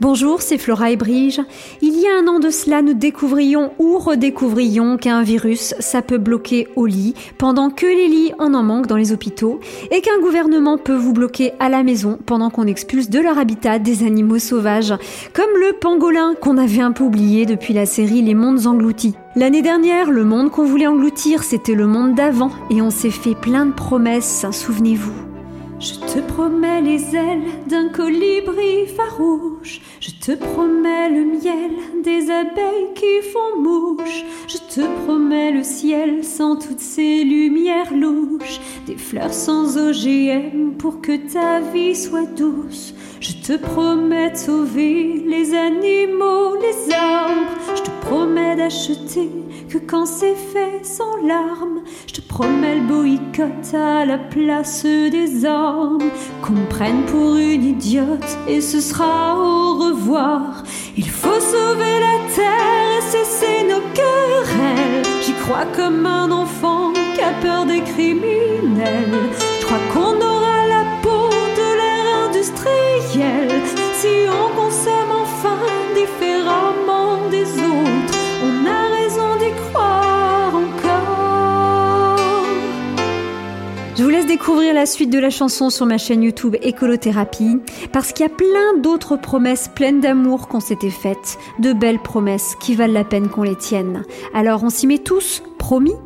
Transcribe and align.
Bonjour, 0.00 0.42
c'est 0.42 0.58
Flora 0.58 0.92
et 0.92 0.96
Brige. 0.96 1.40
Il 1.82 1.98
y 1.98 2.06
a 2.06 2.16
un 2.16 2.28
an 2.28 2.38
de 2.38 2.50
cela, 2.50 2.82
nous 2.82 2.94
découvrions 2.94 3.72
ou 3.80 3.98
redécouvrions 3.98 4.96
qu'un 4.96 5.24
virus, 5.24 5.74
ça 5.80 6.02
peut 6.02 6.18
bloquer 6.18 6.68
au 6.76 6.86
lit, 6.86 7.14
pendant 7.36 7.68
que 7.68 7.84
les 7.84 8.06
lits 8.06 8.32
en 8.38 8.54
en 8.54 8.62
manquent 8.62 8.86
dans 8.86 8.96
les 8.96 9.10
hôpitaux, 9.10 9.58
et 9.90 10.00
qu'un 10.00 10.20
gouvernement 10.20 10.78
peut 10.78 10.94
vous 10.94 11.12
bloquer 11.12 11.50
à 11.58 11.68
la 11.68 11.82
maison 11.82 12.16
pendant 12.26 12.48
qu'on 12.48 12.68
expulse 12.68 13.10
de 13.10 13.18
leur 13.18 13.38
habitat 13.38 13.80
des 13.80 14.04
animaux 14.04 14.38
sauvages, 14.38 14.94
comme 15.32 15.50
le 15.60 15.72
pangolin 15.72 16.36
qu'on 16.40 16.58
avait 16.58 16.80
un 16.80 16.92
peu 16.92 17.02
oublié 17.02 17.44
depuis 17.44 17.74
la 17.74 17.84
série 17.84 18.22
Les 18.22 18.34
Mondes 18.34 18.68
Engloutis. 18.68 19.16
L'année 19.34 19.62
dernière, 19.62 20.12
le 20.12 20.22
monde 20.22 20.52
qu'on 20.52 20.64
voulait 20.64 20.86
engloutir, 20.86 21.42
c'était 21.42 21.74
le 21.74 21.88
monde 21.88 22.14
d'avant, 22.14 22.52
et 22.70 22.80
on 22.80 22.90
s'est 22.90 23.10
fait 23.10 23.34
plein 23.34 23.66
de 23.66 23.72
promesses, 23.72 24.46
souvenez-vous. 24.52 25.28
Je 25.80 25.94
te 25.94 26.18
promets 26.18 26.80
les 26.80 27.14
ailes 27.14 27.44
d'un 27.68 27.88
colibri 27.90 28.86
farouche. 28.96 29.80
Te 30.28 30.34
promets 30.34 31.08
le 31.08 31.24
miel 31.24 32.02
des 32.04 32.30
abeilles 32.30 32.92
qui 32.94 33.22
font 33.32 33.62
mouche. 33.62 34.26
Je 34.46 34.58
te 34.58 34.86
promets 35.02 35.52
le 35.52 35.62
ciel 35.62 36.22
sans 36.22 36.56
toutes 36.56 36.80
ces 36.80 37.24
lumières 37.24 37.94
louches. 37.94 38.60
Des 38.86 38.98
fleurs 38.98 39.32
sans 39.32 39.78
OGM 39.78 40.72
pour 40.76 41.00
que 41.00 41.16
ta 41.32 41.60
vie 41.60 41.96
soit 41.96 42.26
douce. 42.26 42.92
Je 43.20 43.32
te 43.32 43.56
promets 43.56 44.32
de 44.32 44.36
sauver 44.36 45.24
les 45.26 45.54
animaux, 45.54 46.60
que 48.68 49.78
quand 49.78 50.04
c'est 50.04 50.34
fait 50.34 50.84
sans 50.84 51.16
larmes. 51.26 51.80
Je 52.06 52.14
te 52.14 52.20
promets 52.20 52.74
le 52.74 52.82
boycott 52.82 53.74
à 53.74 54.04
la 54.04 54.18
place 54.18 54.84
des 54.84 55.46
armes. 55.46 56.10
Qu'on 56.42 56.66
prenne 56.68 57.02
pour 57.06 57.36
une 57.36 57.64
idiote 57.64 58.38
et 58.46 58.60
ce 58.60 58.80
sera 58.80 59.38
au 59.38 59.74
revoir. 59.74 60.64
Il 60.98 61.08
faut 61.08 61.40
sauver 61.40 62.00
la 62.00 62.34
terre 62.34 62.98
et 62.98 63.02
cesser 63.10 63.64
nos 63.64 63.80
querelles. 63.94 65.22
J'y 65.22 65.32
crois 65.32 65.66
comme 65.74 66.04
un 66.04 66.30
enfant 66.30 66.92
qui 67.14 67.22
a 67.22 67.32
peur 67.40 67.64
des 67.64 67.80
criminels. 67.80 69.30
Je 69.60 69.64
crois 69.64 69.84
qu'on 69.94 70.16
aura 70.16 70.66
la 70.68 70.84
peau 71.02 71.30
de 71.60 71.68
l'ère 71.78 72.28
industrielle 72.28 73.62
si 73.94 74.28
on 74.28 74.60
consomme 74.60 75.12
enfin 75.22 75.58
différemment 75.94 77.28
des 77.30 77.46
autres. 77.62 77.67
Je 83.98 84.04
vous 84.04 84.10
laisse 84.10 84.26
découvrir 84.26 84.74
la 84.74 84.86
suite 84.86 85.10
de 85.10 85.18
la 85.18 85.28
chanson 85.28 85.70
sur 85.70 85.84
ma 85.84 85.98
chaîne 85.98 86.22
YouTube 86.22 86.54
Écolothérapie, 86.62 87.58
parce 87.92 88.12
qu'il 88.12 88.24
y 88.24 88.28
a 88.28 88.32
plein 88.32 88.78
d'autres 88.80 89.16
promesses 89.16 89.66
pleines 89.74 90.00
d'amour 90.00 90.46
qu'on 90.46 90.60
s'était 90.60 90.88
faites, 90.88 91.36
de 91.58 91.72
belles 91.72 91.98
promesses 91.98 92.54
qui 92.60 92.76
valent 92.76 92.92
la 92.92 93.02
peine 93.02 93.28
qu'on 93.28 93.42
les 93.42 93.56
tienne. 93.56 94.04
Alors 94.34 94.62
on 94.62 94.70
s'y 94.70 94.86
met 94.86 94.98
tous, 94.98 95.42
promis? 95.58 95.96